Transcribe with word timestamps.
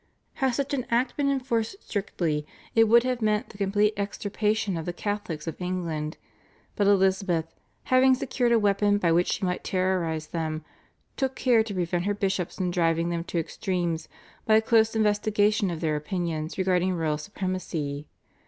Had 0.41 0.55
such 0.55 0.73
an 0.73 0.87
Act 0.89 1.15
been 1.15 1.29
enforced 1.29 1.75
strictly 1.87 2.43
it 2.73 2.85
would 2.85 3.03
have 3.03 3.21
meant 3.21 3.49
the 3.49 3.57
complete 3.59 3.93
extirpation 3.95 4.75
of 4.75 4.85
the 4.87 4.93
Catholics 4.93 5.45
of 5.45 5.61
England, 5.61 6.17
but 6.75 6.87
Elizabeth, 6.87 7.45
having 7.83 8.15
secured 8.15 8.51
a 8.51 8.57
weapon 8.57 8.97
by 8.97 9.11
which 9.11 9.27
she 9.27 9.45
might 9.45 9.63
terrorise 9.63 10.25
them, 10.29 10.65
took 11.17 11.35
care 11.35 11.61
to 11.61 11.75
prevent 11.75 12.05
her 12.05 12.15
bishops 12.15 12.55
from 12.55 12.71
driving 12.71 13.09
them 13.09 13.23
to 13.25 13.37
extremes 13.37 14.07
by 14.47 14.55
a 14.55 14.61
close 14.63 14.95
investigation 14.95 15.69
of 15.69 15.81
their 15.81 15.95
opinions 15.95 16.57
regarding 16.57 16.95
royal 16.95 17.19
supremacy. 17.19 18.07